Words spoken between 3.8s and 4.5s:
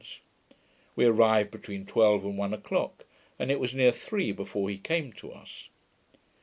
three